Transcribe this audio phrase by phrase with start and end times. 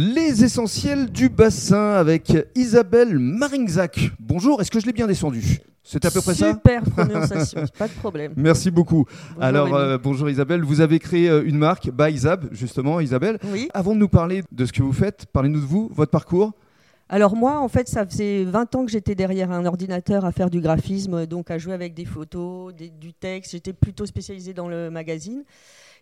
[0.00, 4.12] Les essentiels du bassin avec Isabelle Maringzac.
[4.20, 5.58] Bonjour, est-ce que je l'ai bien descendu?
[5.82, 6.52] C'est à peu près ça?
[6.52, 8.32] Super prononciation, pas de problème.
[8.36, 9.06] Merci beaucoup.
[9.30, 13.40] Bonjour, Alors, euh, bonjour Isabelle, vous avez créé euh, une marque, by Isab, justement, Isabelle.
[13.52, 13.70] Oui.
[13.74, 16.52] Avant de nous parler de ce que vous faites, parlez-nous de vous, votre parcours.
[17.08, 20.50] Alors moi, en fait, ça faisait 20 ans que j'étais derrière un ordinateur à faire
[20.50, 23.52] du graphisme, donc à jouer avec des photos, des- du texte.
[23.52, 25.42] J'étais plutôt spécialisée dans le magazine.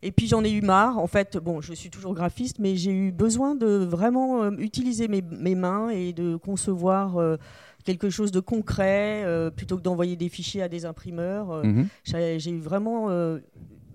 [0.03, 0.99] Et puis j'en ai eu marre.
[0.99, 5.09] En fait, bon, je suis toujours graphiste, mais j'ai eu besoin de vraiment euh, utiliser
[5.09, 7.37] mes, mes mains et de concevoir euh,
[7.85, 11.51] quelque chose de concret euh, plutôt que d'envoyer des fichiers à des imprimeurs.
[11.53, 11.87] Euh, Mhm.
[12.05, 13.09] j'ai eu vraiment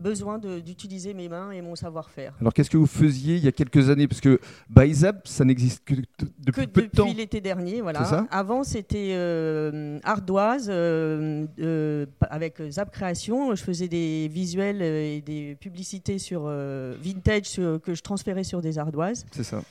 [0.01, 2.33] besoin d'utiliser mes mains et mon savoir-faire.
[2.41, 4.07] Alors, qu'est-ce que vous faisiez il y a quelques années?
[4.07, 5.93] Parce que by Isab, ça n'existe que
[6.39, 7.05] depuis que peu de temps.
[7.05, 8.03] depuis l'été dernier, voilà.
[8.05, 8.27] Ça?
[8.31, 13.55] Avant, c'était euh, ardoise euh, euh, avec Zap Création.
[13.55, 19.25] Je faisais des visuels et des publicités sur vintage que je transférais sur des ardoises.
[19.31, 19.61] C'est ça.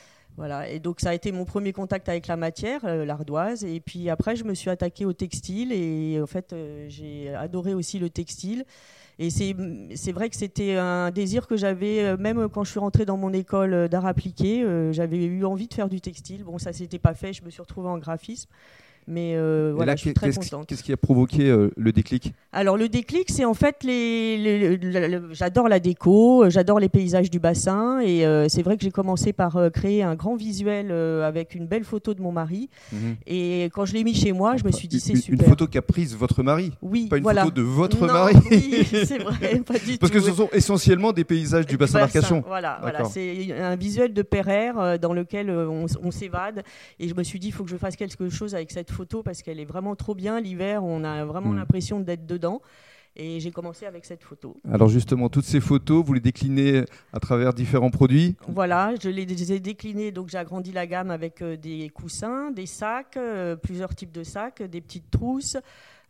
[0.40, 0.70] Voilà.
[0.70, 3.62] Et donc, ça a été mon premier contact avec la matière, euh, l'ardoise.
[3.62, 5.70] Et puis après, je me suis attaquée au textile.
[5.70, 8.64] Et en fait, euh, j'ai adoré aussi le textile.
[9.18, 13.04] Et c'est vrai que c'était un désir que j'avais, euh, même quand je suis rentrée
[13.04, 16.42] dans mon école d'art appliqué, j'avais eu envie de faire du textile.
[16.42, 18.48] Bon, ça s'était pas fait, je me suis retrouvée en graphisme.
[19.08, 20.66] Mais euh, voilà, là, je suis très qu'est-ce contente.
[20.68, 22.32] qu'est-ce qui a provoqué euh, le déclic?
[22.52, 26.88] Alors le déclic, c'est en fait les, les- le- le- j'adore la déco, j'adore les
[26.88, 30.92] paysages du bassin et euh, c'est vrai que j'ai commencé par créer un grand visuel
[30.92, 32.68] avec une belle photo de mon mari
[33.26, 35.40] et quand je l'ai mis chez moi, je me suis dit c'est une, super.
[35.44, 37.42] une photo qu'a prise votre mari, oui, pas une voilà.
[37.44, 38.34] photo de votre Non, mari.
[38.50, 40.18] Oui, c'est vrai, pas du Parce tout.
[40.18, 42.42] que ce sont essentiellement des paysages du bassin d'Arcachon.
[42.46, 43.04] Voilà, voilà.
[43.04, 46.62] C'est un visuel de Pereire dans lequel on s'évade.
[46.98, 49.22] Et je me suis dit, il faut que je fasse quelque chose avec cette photo
[49.22, 50.40] parce qu'elle est vraiment trop bien.
[50.40, 51.56] L'hiver, on a vraiment Mm.
[51.56, 52.60] l'impression d'être dedans.
[53.16, 54.56] Et j'ai commencé avec cette photo.
[54.70, 58.36] Alors justement, toutes ces photos, vous les déclinez à travers différents produits.
[58.46, 62.66] Voilà, je les ai déclinés, donc j'ai agrandi la gamme avec euh, des coussins, des
[62.66, 65.56] sacs, euh, plusieurs types de sacs, des petites trousses,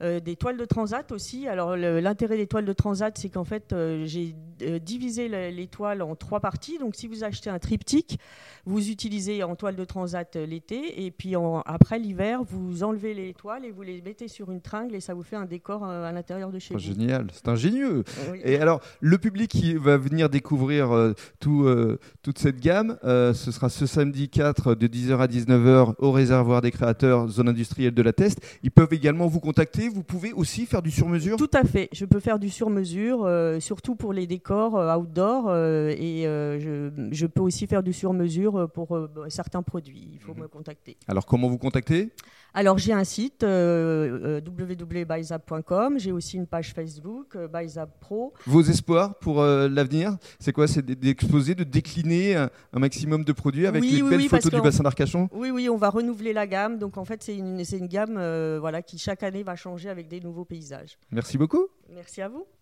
[0.03, 1.49] euh, des toiles de transat aussi.
[1.49, 6.03] Alors l'intérêt des toiles de transat, c'est qu'en fait euh, j'ai euh, le- les toiles
[6.03, 6.79] en trois parties.
[6.79, 8.19] Donc si vous achetez un triptyque,
[8.67, 13.15] vous utilisez en toile de transat euh, l'été, et puis en- après l'hiver, vous enlevez
[13.15, 15.85] les toiles et vous les mettez sur une tringle et ça vous fait un décor
[15.85, 16.85] euh, à l'intérieur de chez Oh, vous.
[16.85, 18.05] génial, c'est ingénieux.
[18.31, 18.39] Oui.
[18.45, 23.33] Et alors, le public qui va venir découvrir euh, tout, euh, toute cette gamme, euh,
[23.35, 27.95] ce sera ce samedi 4 de 10h à 19h au réservoir des créateurs, zone industrielle
[27.95, 28.41] de la Teste.
[28.63, 29.89] Ils peuvent également vous contacter.
[29.89, 31.37] Vous pouvez aussi faire du sur-mesure.
[31.37, 31.89] Tout à fait.
[31.93, 35.47] Je peux faire du sur-mesure, euh, surtout pour les décors euh, outdoor.
[35.49, 40.11] euh, et euh, je, je peux aussi faire du sur-mesure pour bah, certains produits.
[40.15, 40.41] Il faut Mhm.
[40.43, 40.97] me contacter.
[41.09, 42.11] Alors, comment vous contacter
[42.55, 45.99] Alors, j'ai un site euh, www.byzap.com.
[45.99, 48.33] J'ai aussi une page Facebook, euh, Byzap Pro.
[48.47, 50.67] Vos espoirs pour euh, l'avenir, c'est quoi?
[50.67, 54.29] C'est d'exposer, de décliner un, un maximum de produits avec Oui, les oui, belles oui,
[54.29, 55.29] photos du bassin d'Arcachon?
[55.33, 56.79] Oui, oui, on va renouveler la gamme.
[56.79, 58.15] Donc, en fait, c'est une, une gamme
[58.59, 60.99] voilà, qui, chaque année, va changer avec des nouveaux paysages.
[61.11, 61.67] Merci beaucoup.
[61.95, 62.45] Merci à vous.